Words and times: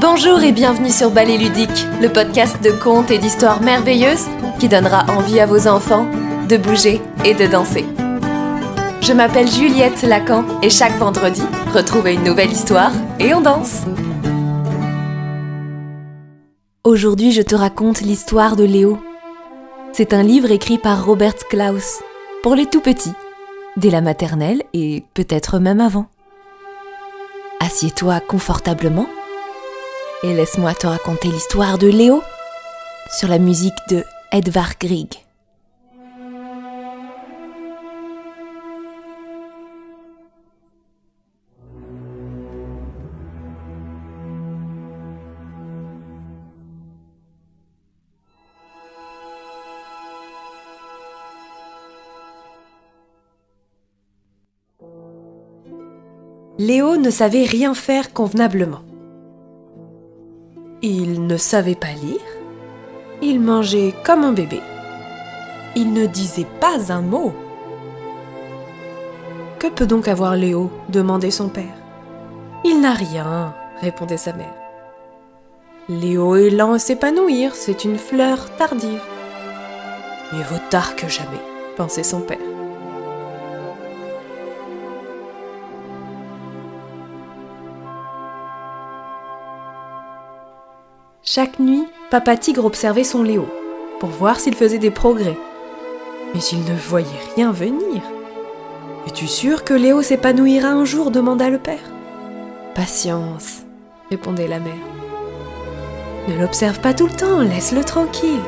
Bonjour 0.00 0.40
et 0.40 0.52
bienvenue 0.52 0.88
sur 0.88 1.10
Ballet 1.10 1.36
Ludique, 1.36 1.84
le 2.00 2.08
podcast 2.08 2.64
de 2.64 2.70
contes 2.70 3.10
et 3.10 3.18
d'histoires 3.18 3.60
merveilleuses 3.60 4.28
qui 4.58 4.66
donnera 4.66 5.04
envie 5.14 5.38
à 5.40 5.44
vos 5.44 5.68
enfants 5.68 6.06
de 6.48 6.56
bouger 6.56 7.02
et 7.26 7.34
de 7.34 7.46
danser. 7.46 7.84
Je 9.02 9.12
m'appelle 9.12 9.46
Juliette 9.46 10.00
Lacan 10.00 10.46
et 10.62 10.70
chaque 10.70 10.96
vendredi, 10.96 11.42
retrouvez 11.74 12.14
une 12.14 12.24
nouvelle 12.24 12.50
histoire 12.50 12.92
et 13.18 13.34
on 13.34 13.42
danse. 13.42 13.82
Aujourd'hui, 16.82 17.30
je 17.32 17.42
te 17.42 17.54
raconte 17.54 18.00
l'histoire 18.00 18.56
de 18.56 18.64
Léo. 18.64 18.98
C'est 19.92 20.14
un 20.14 20.22
livre 20.22 20.50
écrit 20.50 20.78
par 20.78 21.04
Robert 21.04 21.36
Klaus 21.50 22.00
pour 22.42 22.54
les 22.54 22.64
tout 22.64 22.80
petits, 22.80 23.12
dès 23.76 23.90
la 23.90 24.00
maternelle 24.00 24.62
et 24.72 25.04
peut-être 25.12 25.58
même 25.58 25.80
avant. 25.80 26.06
Assieds-toi 27.60 28.20
confortablement 28.20 29.06
et 30.22 30.34
laisse-moi 30.34 30.74
te 30.74 30.86
raconter 30.86 31.28
l'histoire 31.28 31.78
de 31.78 31.88
Léo 31.88 32.22
sur 33.18 33.28
la 33.28 33.38
musique 33.38 33.74
de 33.88 34.04
Edvard 34.32 34.74
Grieg. 34.78 35.14
Léo 56.58 56.98
ne 56.98 57.08
savait 57.08 57.44
rien 57.44 57.72
faire 57.72 58.12
convenablement. 58.12 58.89
Ne 61.30 61.36
savait 61.36 61.76
pas 61.76 61.92
lire. 61.92 62.20
Il 63.22 63.38
mangeait 63.38 63.94
comme 64.04 64.24
un 64.24 64.32
bébé. 64.32 64.60
Il 65.76 65.92
ne 65.92 66.06
disait 66.06 66.48
pas 66.58 66.92
un 66.92 67.02
mot. 67.02 67.32
Que 69.60 69.68
peut 69.68 69.86
donc 69.86 70.08
avoir 70.08 70.34
Léo 70.34 70.72
demandait 70.88 71.30
son 71.30 71.48
père. 71.48 71.76
Il 72.64 72.80
n'a 72.80 72.94
rien, 72.94 73.54
répondait 73.80 74.16
sa 74.16 74.32
mère. 74.32 74.56
Léo 75.88 76.34
est 76.34 76.50
lent 76.50 76.72
à 76.72 76.80
s'épanouir, 76.80 77.54
c'est 77.54 77.84
une 77.84 77.98
fleur 77.98 78.50
tardive. 78.56 79.00
Mieux 80.32 80.42
vaut 80.42 80.62
tard 80.68 80.96
que 80.96 81.06
jamais, 81.06 81.40
pensait 81.76 82.02
son 82.02 82.22
père. 82.22 82.38
Chaque 91.32 91.60
nuit, 91.60 91.86
Papa 92.10 92.36
Tigre 92.36 92.64
observait 92.64 93.04
son 93.04 93.22
Léo 93.22 93.46
pour 94.00 94.08
voir 94.08 94.40
s'il 94.40 94.56
faisait 94.56 94.80
des 94.80 94.90
progrès. 94.90 95.38
Mais 96.34 96.40
il 96.50 96.64
ne 96.64 96.76
voyait 96.76 97.06
rien 97.36 97.52
venir. 97.52 98.02
Es-tu 99.06 99.28
sûr 99.28 99.62
que 99.62 99.72
Léo 99.72 100.02
s'épanouira 100.02 100.70
un 100.70 100.84
jour 100.84 101.12
demanda 101.12 101.48
le 101.48 101.58
père. 101.58 101.88
Patience, 102.74 103.60
répondait 104.10 104.48
la 104.48 104.58
mère. 104.58 104.74
Ne 106.26 106.36
l'observe 106.36 106.80
pas 106.80 106.94
tout 106.94 107.06
le 107.06 107.14
temps, 107.14 107.42
laisse-le 107.42 107.84
tranquille. 107.84 108.42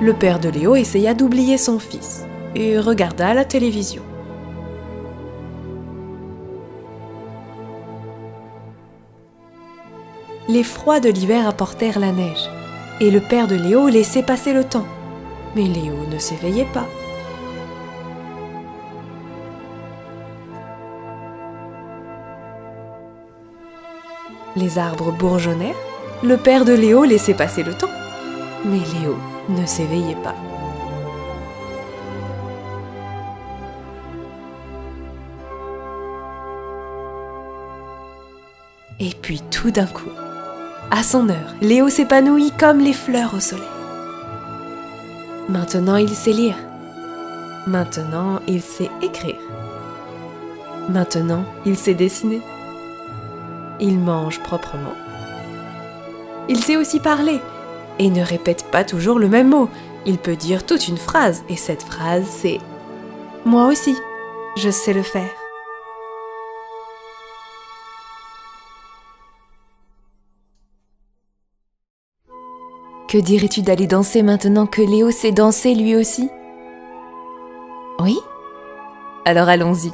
Le 0.00 0.12
père 0.12 0.38
de 0.38 0.48
Léo 0.48 0.76
essaya 0.76 1.12
d'oublier 1.12 1.58
son 1.58 1.80
fils 1.80 2.24
et 2.54 2.78
regarda 2.78 3.34
la 3.34 3.44
télévision. 3.44 4.02
Les 10.50 10.64
froids 10.64 10.98
de 10.98 11.08
l'hiver 11.08 11.46
apportèrent 11.46 12.00
la 12.00 12.10
neige, 12.10 12.50
et 13.00 13.10
le 13.10 13.20
père 13.20 13.46
de 13.46 13.54
Léo 13.54 13.88
laissait 13.88 14.24
passer 14.24 14.52
le 14.52 14.64
temps. 14.64 14.86
Mais 15.54 15.62
Léo 15.62 15.94
ne 16.10 16.18
s'éveillait 16.18 16.66
pas. 16.74 16.86
Les 24.56 24.78
arbres 24.78 25.12
bourgeonnèrent, 25.12 25.76
le 26.24 26.36
père 26.36 26.64
de 26.64 26.72
Léo 26.72 27.04
laissait 27.04 27.34
passer 27.34 27.62
le 27.62 27.72
temps. 27.72 27.90
Mais 28.64 28.80
Léo 29.00 29.16
ne 29.48 29.64
s'éveillait 29.64 30.16
pas. 30.16 30.34
Et 38.98 39.14
puis 39.22 39.40
tout 39.50 39.70
d'un 39.70 39.86
coup, 39.86 40.10
à 40.90 41.02
son 41.02 41.28
heure, 41.28 41.54
Léo 41.60 41.88
s'épanouit 41.88 42.52
comme 42.58 42.80
les 42.80 42.92
fleurs 42.92 43.34
au 43.34 43.40
soleil. 43.40 43.64
Maintenant, 45.48 45.96
il 45.96 46.10
sait 46.10 46.32
lire. 46.32 46.56
Maintenant, 47.66 48.40
il 48.48 48.62
sait 48.62 48.90
écrire. 49.02 49.40
Maintenant, 50.88 51.44
il 51.64 51.76
sait 51.76 51.94
dessiner. 51.94 52.40
Il 53.78 53.98
mange 53.98 54.40
proprement. 54.40 54.94
Il 56.48 56.58
sait 56.62 56.76
aussi 56.76 56.98
parler 57.00 57.40
et 57.98 58.10
ne 58.10 58.24
répète 58.24 58.64
pas 58.70 58.84
toujours 58.84 59.18
le 59.18 59.28
même 59.28 59.50
mot. 59.50 59.68
Il 60.06 60.18
peut 60.18 60.36
dire 60.36 60.66
toute 60.66 60.88
une 60.88 60.96
phrase 60.96 61.44
et 61.48 61.56
cette 61.56 61.82
phrase 61.82 62.26
c'est⁇ 62.28 62.58
Moi 63.44 63.66
aussi, 63.66 63.94
je 64.56 64.70
sais 64.70 64.92
le 64.92 65.02
faire⁇ 65.02 65.22
Que 73.10 73.18
dirais-tu 73.18 73.62
d'aller 73.62 73.88
danser 73.88 74.22
maintenant 74.22 74.68
que 74.68 74.80
Léo 74.80 75.10
sait 75.10 75.32
danser 75.32 75.74
lui 75.74 75.96
aussi? 75.96 76.30
Oui 77.98 78.16
Alors 79.24 79.48
allons-y. 79.48 79.90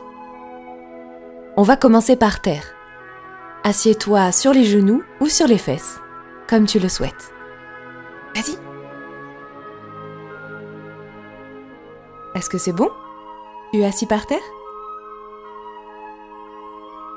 On 1.57 1.63
va 1.63 1.79
commencer 1.79 2.15
par 2.17 2.43
terre. 2.43 2.75
Assieds-toi 3.65 4.33
sur 4.33 4.53
les 4.53 4.65
genoux 4.65 5.03
ou 5.23 5.29
sur 5.29 5.47
les 5.47 5.57
fesses, 5.57 5.99
comme 6.47 6.67
tu 6.67 6.79
le 6.79 6.91
souhaites. 6.91 7.33
Vas-y. 8.35 8.59
Est-ce 12.35 12.51
que 12.51 12.59
c'est 12.59 12.75
bon? 12.75 12.91
Tu 13.73 13.81
es 13.81 13.87
assis 13.87 14.05
par 14.05 14.27
terre? 14.27 14.45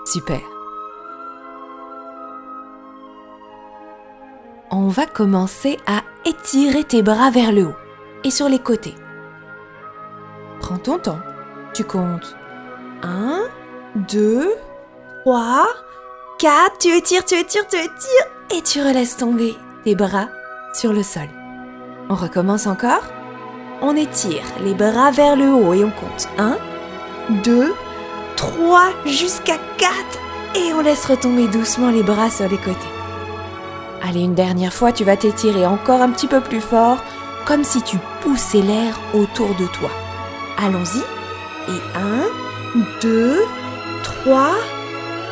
Super. 0.05 0.39
On 4.71 4.87
va 4.87 5.05
commencer 5.05 5.77
à 5.87 6.01
étirer 6.25 6.83
tes 6.83 7.01
bras 7.01 7.31
vers 7.31 7.51
le 7.51 7.67
haut 7.67 7.75
et 8.23 8.31
sur 8.31 8.49
les 8.49 8.59
côtés. 8.59 8.95
Prends 10.59 10.77
ton 10.77 10.99
temps. 10.99 11.19
Tu 11.73 11.83
comptes 11.83 12.35
1, 13.03 13.39
2, 14.11 14.51
3, 15.25 15.67
4. 16.39 16.77
Tu 16.79 16.95
étires, 16.95 17.25
tu 17.25 17.35
étires, 17.35 17.67
tu 17.67 17.77
étires. 17.77 18.55
Et 18.55 18.61
tu 18.61 18.81
relaisses 18.81 19.17
tomber 19.17 19.55
tes 19.83 19.95
bras 19.95 20.27
sur 20.73 20.91
le 20.91 21.03
sol. 21.03 21.29
On 22.09 22.15
recommence 22.15 22.67
encore. 22.67 23.03
On 23.81 23.95
étire 23.95 24.43
les 24.63 24.73
bras 24.73 25.11
vers 25.11 25.35
le 25.35 25.53
haut 25.53 25.73
et 25.73 25.83
on 25.83 25.91
compte 25.91 26.27
1, 26.37 26.57
2, 27.43 27.73
3 28.35 28.81
jusqu'à 29.05 29.57
4. 29.77 29.93
Et 30.55 30.73
on 30.73 30.81
laisse 30.81 31.05
retomber 31.05 31.47
doucement 31.47 31.91
les 31.91 32.03
bras 32.03 32.29
sur 32.29 32.49
les 32.49 32.57
côtés. 32.57 32.98
Allez, 34.01 34.21
une 34.21 34.35
dernière 34.35 34.73
fois, 34.73 34.91
tu 34.91 35.03
vas 35.03 35.17
t'étirer 35.17 35.65
encore 35.65 36.01
un 36.01 36.09
petit 36.09 36.27
peu 36.27 36.39
plus 36.41 36.61
fort, 36.61 36.97
comme 37.45 37.63
si 37.63 37.81
tu 37.81 37.97
poussais 38.21 38.61
l'air 38.61 38.99
autour 39.13 39.49
de 39.55 39.65
toi. 39.67 39.89
Allons-y. 40.57 40.99
Et 41.71 41.81
un, 41.95 42.27
deux, 43.01 43.43
trois, 44.03 44.55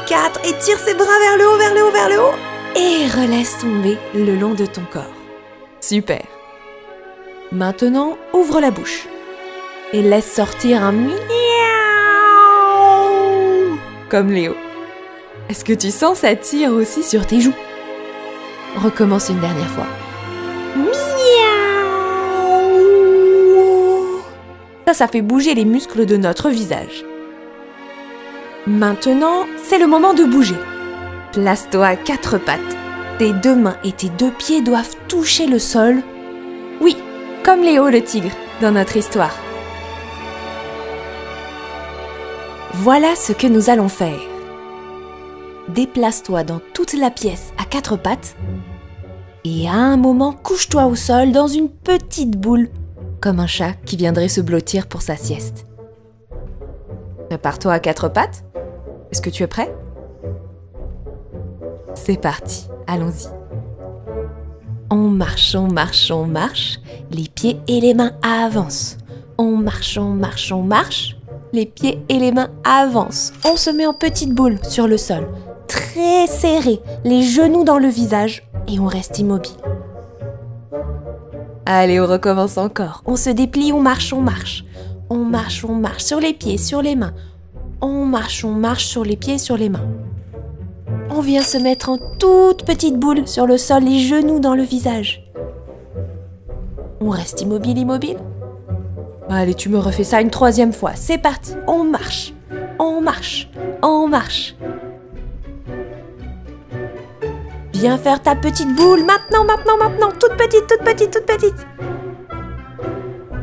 quatre. 0.05 0.39
Étire 0.45 0.77
ses 0.77 0.93
bras 0.93 1.05
vers 1.05 1.37
le 1.37 1.47
haut, 1.47 1.57
vers 1.57 1.73
le 1.73 1.83
haut, 1.83 1.91
vers 1.91 2.09
le 2.09 2.19
haut. 2.19 2.35
Et 2.75 3.07
relaisse 3.07 3.57
tomber 3.57 3.97
le 4.13 4.35
long 4.35 4.53
de 4.53 4.65
ton 4.65 4.83
corps. 4.91 5.03
Super. 5.79 6.21
Maintenant, 7.51 8.17
ouvre 8.33 8.59
la 8.59 8.71
bouche. 8.71 9.07
Et 9.93 10.01
laisse 10.01 10.31
sortir 10.31 10.83
un 10.83 10.91
miaou. 10.91 11.15
Comme 14.09 14.31
Léo. 14.31 14.55
Est-ce 15.49 15.63
que 15.63 15.73
tu 15.73 15.91
sens 15.91 16.19
ça 16.19 16.35
tire 16.35 16.71
aussi 16.71 17.03
sur 17.03 17.25
tes 17.25 17.39
joues? 17.39 17.55
Recommence 18.75 19.29
une 19.29 19.39
dernière 19.39 19.69
fois. 19.69 19.87
Miaou 20.75 20.87
Ça, 24.87 24.93
ça 24.93 25.07
fait 25.07 25.21
bouger 25.21 25.55
les 25.55 25.65
muscles 25.65 26.05
de 26.05 26.17
notre 26.17 26.49
visage. 26.49 27.05
Maintenant, 28.67 29.45
c'est 29.63 29.79
le 29.79 29.87
moment 29.87 30.13
de 30.13 30.25
bouger. 30.25 30.57
Place-toi 31.31 31.85
à 31.85 31.95
quatre 31.95 32.37
pattes. 32.37 32.59
Tes 33.17 33.31
deux 33.31 33.55
mains 33.55 33.77
et 33.83 33.93
tes 33.93 34.09
deux 34.09 34.31
pieds 34.31 34.61
doivent 34.61 34.95
toucher 35.07 35.47
le 35.47 35.59
sol. 35.59 36.03
Oui, 36.81 36.97
comme 37.43 37.61
Léo 37.61 37.89
le 37.89 38.01
tigre 38.01 38.35
dans 38.61 38.71
notre 38.71 38.97
histoire. 38.97 39.35
Voilà 42.73 43.15
ce 43.15 43.33
que 43.33 43.47
nous 43.47 43.69
allons 43.69 43.89
faire. 43.89 44.19
Déplace-toi 45.69 46.43
dans 46.43 46.59
toute 46.73 46.93
la 46.93 47.11
pièce 47.11 47.53
à 47.57 47.65
quatre 47.65 47.97
pattes 47.97 48.35
et 49.43 49.67
à 49.67 49.73
un 49.73 49.97
moment 49.97 50.33
couche-toi 50.33 50.85
au 50.85 50.95
sol 50.95 51.31
dans 51.31 51.47
une 51.47 51.69
petite 51.69 52.37
boule, 52.37 52.69
comme 53.21 53.39
un 53.39 53.47
chat 53.47 53.73
qui 53.85 53.95
viendrait 53.95 54.27
se 54.27 54.41
blottir 54.41 54.87
pour 54.87 55.01
sa 55.01 55.15
sieste. 55.15 55.65
Prépare-toi 57.29 57.73
à 57.73 57.79
quatre 57.79 58.09
pattes. 58.09 58.43
Est-ce 59.11 59.21
que 59.21 59.29
tu 59.29 59.43
es 59.43 59.47
prêt? 59.47 59.73
C'est 61.95 62.19
parti, 62.21 62.67
allons-y. 62.87 63.27
On 64.89 65.09
marche, 65.09 65.55
on 65.55 65.67
marche, 65.67 66.11
on 66.11 66.25
marche, 66.25 66.79
les 67.11 67.27
pieds 67.27 67.59
et 67.67 67.81
les 67.81 67.93
mains 67.93 68.13
avancent. 68.21 68.97
On 69.37 69.57
marche, 69.57 69.97
on 69.97 70.11
marche, 70.11 70.51
on 70.51 70.61
marche, 70.61 71.17
les 71.53 71.65
pieds 71.65 71.99
et 72.09 72.19
les 72.19 72.31
mains 72.31 72.49
avancent. 72.63 73.33
On 73.45 73.55
se 73.55 73.69
met 73.69 73.85
en 73.85 73.93
petite 73.93 74.33
boule 74.33 74.57
sur 74.63 74.87
le 74.87 74.97
sol, 74.97 75.27
très 75.67 76.27
serré, 76.27 76.79
les 77.03 77.23
genoux 77.23 77.63
dans 77.63 77.77
le 77.77 77.87
visage, 77.87 78.43
et 78.67 78.79
on 78.79 78.85
reste 78.85 79.19
immobile. 79.19 79.51
Allez, 81.65 81.99
on 81.99 82.07
recommence 82.07 82.57
encore. 82.57 83.03
On 83.05 83.15
se 83.15 83.29
déplie, 83.29 83.73
on 83.73 83.81
marche, 83.81 84.13
on 84.13 84.21
marche. 84.21 84.63
On 85.09 85.25
marche, 85.25 85.65
on 85.65 85.75
marche 85.75 86.03
sur 86.03 86.19
les 86.19 86.33
pieds, 86.33 86.57
sur 86.57 86.81
les 86.81 86.95
mains. 86.95 87.13
On 87.81 88.05
marche, 88.05 88.43
on 88.43 88.51
marche 88.51 88.85
sur 88.85 89.03
les 89.03 89.17
pieds, 89.17 89.37
sur 89.37 89.57
les 89.57 89.69
mains. 89.69 89.87
On 91.09 91.21
vient 91.21 91.41
se 91.41 91.57
mettre 91.57 91.89
en 91.89 91.97
toute 91.97 92.65
petite 92.65 92.97
boule 92.97 93.27
sur 93.27 93.45
le 93.45 93.57
sol, 93.57 93.83
les 93.83 93.99
genoux 93.99 94.39
dans 94.39 94.55
le 94.55 94.63
visage. 94.63 95.23
On 96.99 97.09
reste 97.09 97.41
immobile, 97.41 97.77
immobile. 97.77 98.17
Allez, 99.29 99.53
tu 99.53 99.69
me 99.69 99.77
refais 99.77 100.03
ça 100.03 100.21
une 100.21 100.29
troisième 100.29 100.73
fois. 100.73 100.91
C'est 100.95 101.17
parti. 101.17 101.53
On 101.67 101.83
marche. 101.83 102.33
On 102.79 103.01
marche. 103.01 103.49
On 103.81 104.07
marche. 104.07 104.56
Viens 107.79 107.99
faire 107.99 108.19
ta 108.19 108.33
petite 108.35 108.75
boule 108.75 109.03
maintenant, 109.03 109.43
maintenant, 109.43 109.77
maintenant. 109.77 110.09
Toute 110.19 110.35
petite, 110.35 110.65
toute 110.67 110.83
petite, 110.83 111.11
toute 111.11 111.27
petite. 111.27 111.67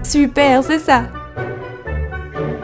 Super, 0.03 0.65
c'est 0.65 0.81
ça. 0.81 1.05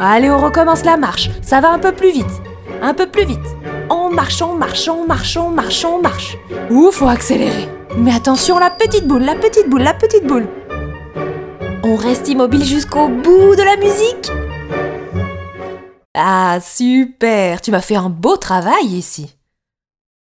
Allez, 0.00 0.28
on 0.30 0.38
recommence 0.38 0.84
la 0.84 0.96
marche. 0.96 1.30
Ça 1.42 1.60
va 1.60 1.70
un 1.70 1.78
peu 1.78 1.92
plus 1.92 2.10
vite. 2.10 2.42
Un 2.82 2.92
peu 2.92 3.06
plus 3.06 3.24
vite. 3.24 3.38
On 3.88 4.10
marche, 4.10 4.42
on 4.42 4.54
marche, 4.54 4.88
on 4.88 5.06
marche, 5.06 5.36
on. 5.84 6.02
Ouh, 6.74 6.90
faut 6.90 7.06
accélérer. 7.06 7.68
Mais 7.96 8.14
attention, 8.14 8.58
la 8.58 8.70
petite 8.70 9.06
boule, 9.06 9.22
la 9.22 9.36
petite 9.36 9.68
boule, 9.68 9.82
la 9.82 9.94
petite 9.94 10.26
boule. 10.26 10.48
On 11.84 11.94
reste 11.94 12.28
immobile 12.28 12.64
jusqu'au 12.64 13.08
bout 13.08 13.54
de 13.54 13.62
la 13.62 13.76
musique. 13.76 14.32
Ah, 16.14 16.58
super. 16.60 17.60
Tu 17.60 17.70
m'as 17.70 17.80
fait 17.80 17.94
un 17.94 18.10
beau 18.10 18.36
travail 18.36 18.86
ici. 18.86 19.36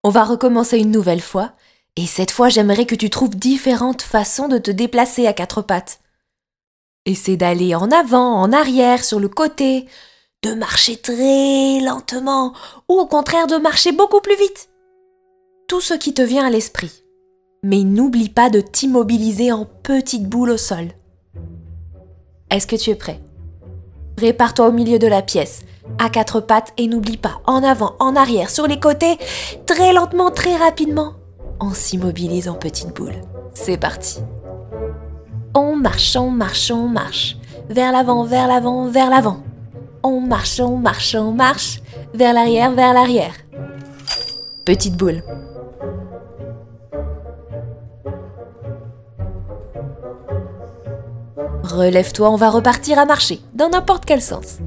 On 0.03 0.09
va 0.09 0.23
recommencer 0.23 0.77
une 0.77 0.91
nouvelle 0.91 1.21
fois, 1.21 1.53
et 1.95 2.05
cette 2.05 2.31
fois 2.31 2.49
j'aimerais 2.49 2.85
que 2.85 2.95
tu 2.95 3.09
trouves 3.09 3.35
différentes 3.35 4.01
façons 4.01 4.47
de 4.47 4.57
te 4.57 4.71
déplacer 4.71 5.27
à 5.27 5.33
quatre 5.33 5.61
pattes. 5.61 5.99
Essaie 7.05 7.37
d'aller 7.37 7.73
en 7.73 7.89
avant, 7.91 8.35
en 8.35 8.51
arrière, 8.51 9.03
sur 9.03 9.19
le 9.19 9.29
côté, 9.29 9.87
de 10.43 10.53
marcher 10.53 10.97
très 10.97 11.79
lentement, 11.79 12.53
ou 12.89 12.93
au 12.93 13.07
contraire 13.07 13.47
de 13.47 13.55
marcher 13.55 13.91
beaucoup 13.91 14.21
plus 14.21 14.37
vite. 14.37 14.69
Tout 15.67 15.81
ce 15.81 15.93
qui 15.93 16.13
te 16.13 16.21
vient 16.21 16.45
à 16.45 16.49
l'esprit. 16.49 17.03
Mais 17.63 17.83
n'oublie 17.83 18.29
pas 18.29 18.49
de 18.49 18.61
t'immobiliser 18.61 19.51
en 19.51 19.65
petite 19.65 20.27
boule 20.29 20.51
au 20.51 20.57
sol. 20.57 20.89
Est-ce 22.51 22.67
que 22.67 22.75
tu 22.75 22.91
es 22.91 22.95
prêt? 22.95 23.19
Répare-toi 24.19 24.69
au 24.69 24.71
milieu 24.71 24.97
de 24.97 25.05
la 25.05 25.21
pièce, 25.21 25.61
à 25.99 26.09
quatre 26.09 26.39
pattes 26.39 26.73
et 26.77 26.87
n'oublie 26.87 27.17
pas, 27.17 27.39
en 27.45 27.63
avant, 27.63 27.95
en 27.99 28.15
arrière, 28.15 28.49
sur 28.49 28.65
les 28.65 28.79
côtés, 28.79 29.19
très 29.67 29.93
lentement, 29.93 30.31
très 30.31 30.55
rapidement. 30.55 31.13
On 31.59 31.69
s'immobilise 31.69 32.49
en 32.49 32.55
petite 32.55 32.95
boule. 32.95 33.21
C'est 33.53 33.77
parti. 33.77 34.19
On 35.53 35.75
marche, 35.75 36.15
on 36.15 36.31
marche, 36.31 36.71
on 36.71 36.87
marche. 36.87 37.37
Vers 37.69 37.91
l'avant, 37.91 38.23
vers 38.23 38.47
l'avant, 38.47 38.87
vers 38.87 39.11
l'avant. 39.11 39.43
On 40.01 40.19
marche, 40.19 40.59
on 40.59 40.77
marche, 40.77 41.13
on 41.13 41.31
marche. 41.31 41.79
Vers 42.15 42.33
l'arrière, 42.33 42.71
vers 42.71 42.95
l'arrière. 42.95 43.33
Petite 44.65 44.97
boule. 44.97 45.21
Relève-toi, 51.77 52.31
on 52.31 52.37
va 52.37 52.49
repartir 52.49 52.97
à 52.97 53.05
marcher, 53.05 53.39
dans 53.53 53.69
n'importe 53.69 54.03
quel 54.03 54.19
sens. 54.19 54.57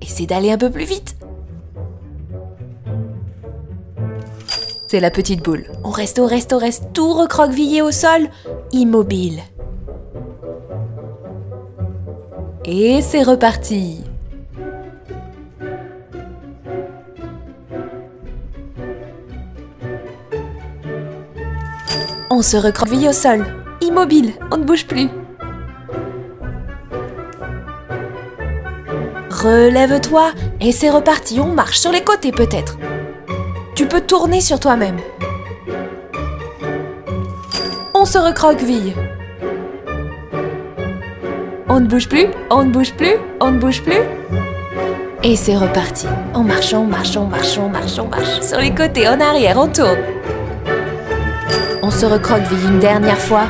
Essaie 0.00 0.26
d'aller 0.26 0.52
un 0.52 0.58
peu 0.58 0.70
plus 0.70 0.84
vite. 0.84 1.16
C'est 4.86 5.00
la 5.00 5.10
petite 5.10 5.42
boule. 5.42 5.64
On 5.82 5.90
reste, 5.90 6.20
on 6.20 6.26
reste, 6.26 6.52
on 6.52 6.58
reste, 6.58 6.92
tout 6.92 7.14
recroquevillé 7.14 7.82
au 7.82 7.90
sol, 7.90 8.28
immobile. 8.70 9.40
Et 12.64 13.02
c'est 13.02 13.24
reparti. 13.24 14.04
On 22.30 22.40
se 22.40 22.56
recroqueville 22.56 23.08
au 23.08 23.12
sol, 23.12 23.44
immobile, 23.82 24.32
on 24.50 24.56
ne 24.58 24.64
bouge 24.64 24.86
plus. 24.86 25.08
Relève-toi 29.30 30.30
et 30.60 30.72
c'est 30.72 30.90
reparti, 30.90 31.40
on 31.40 31.52
marche 31.52 31.78
sur 31.78 31.90
les 31.90 32.02
côtés 32.02 32.32
peut-être. 32.32 32.78
Tu 33.74 33.86
peux 33.86 34.00
tourner 34.00 34.40
sur 34.40 34.60
toi-même. 34.60 34.98
On 37.94 38.04
se 38.04 38.18
recroqueville. 38.18 38.94
On 41.68 41.80
ne 41.80 41.86
bouge 41.86 42.08
plus, 42.08 42.26
on 42.50 42.64
ne 42.64 42.70
bouge 42.70 42.92
plus, 42.92 43.14
on 43.40 43.52
ne 43.52 43.58
bouge 43.58 43.82
plus. 43.82 44.00
Et 45.24 45.36
c'est 45.36 45.56
reparti. 45.56 46.06
On 46.34 46.42
marche, 46.42 46.74
on 46.74 46.84
marche, 46.84 47.16
on 47.16 47.26
marche, 47.26 47.56
on 47.58 47.68
marche, 47.68 47.98
marche. 47.98 48.40
Sur 48.42 48.58
les 48.58 48.74
côtés, 48.74 49.08
en 49.08 49.20
arrière, 49.20 49.56
on 49.56 49.68
tourne. 49.68 49.98
On 51.82 51.90
se 51.90 52.06
recroqueville 52.06 52.68
une 52.68 52.78
dernière 52.78 53.18
fois. 53.18 53.46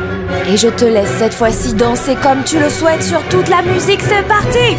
Et 0.47 0.57
je 0.57 0.69
te 0.69 0.85
laisse 0.85 1.11
cette 1.19 1.35
fois-ci 1.35 1.75
danser 1.75 2.17
comme 2.17 2.43
tu 2.45 2.59
le 2.59 2.69
souhaites 2.69 3.03
sur 3.03 3.23
toute 3.29 3.49
la 3.49 3.63
musique. 3.63 4.01
C'est 4.03 4.27
parti! 4.27 4.77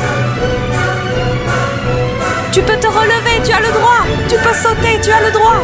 Tu 2.51 2.61
peux 2.61 2.77
te 2.77 2.87
relever, 2.87 3.41
tu 3.43 3.51
as 3.51 3.59
le 3.59 3.71
droit. 3.73 4.03
Tu 4.29 4.35
peux 4.35 4.53
sauter, 4.53 4.99
tu 5.01 5.11
as 5.11 5.25
le 5.25 5.31
droit. 5.31 5.61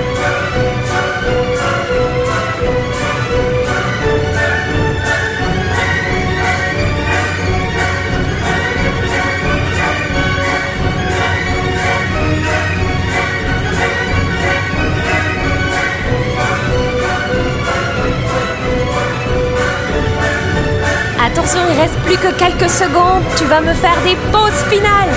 Attention, 21.50 21.68
il 21.74 21.80
reste 21.82 21.96
plus 22.06 22.18
que 22.18 22.32
quelques 22.38 22.70
secondes. 22.70 23.24
Tu 23.36 23.44
vas 23.46 23.62
me 23.62 23.74
faire 23.74 23.96
des 24.04 24.16
pauses 24.32 24.64
finales. 24.70 25.10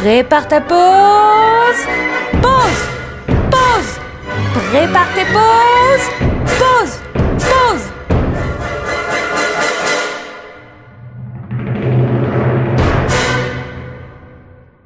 Prépare 0.00 0.48
ta 0.48 0.60
pause. 0.62 0.78
Pause. 2.40 2.82
Pause. 3.50 4.00
Prépare 4.70 5.06
tes 5.14 5.24
pauses. 5.26 6.28
Pause. 6.58 6.98
Pause. 7.38 7.82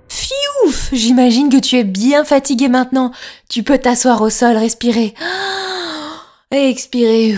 Fiouf 0.08 0.88
J'imagine 0.92 1.50
que 1.50 1.60
tu 1.60 1.76
es 1.76 1.84
bien 1.84 2.24
fatigué 2.24 2.68
maintenant. 2.68 3.12
Tu 3.48 3.62
peux 3.62 3.78
t'asseoir 3.78 4.22
au 4.22 4.30
sol, 4.30 4.56
respirer. 4.56 5.14
Et 6.54 6.70
expirer. 6.70 7.34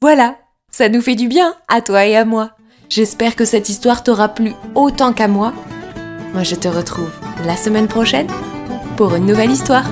Voilà, 0.00 0.36
ça 0.68 0.88
nous 0.88 1.00
fait 1.00 1.14
du 1.14 1.28
bien, 1.28 1.54
à 1.68 1.80
toi 1.80 2.04
et 2.06 2.16
à 2.16 2.24
moi. 2.24 2.50
J'espère 2.88 3.36
que 3.36 3.44
cette 3.44 3.68
histoire 3.68 4.02
t'aura 4.02 4.28
plu 4.28 4.52
autant 4.74 5.12
qu'à 5.12 5.28
moi. 5.28 5.52
Moi, 6.32 6.42
je 6.42 6.56
te 6.56 6.66
retrouve 6.66 7.12
la 7.44 7.56
semaine 7.56 7.86
prochaine 7.86 8.26
pour 8.96 9.14
une 9.14 9.26
nouvelle 9.26 9.52
histoire. 9.52 9.84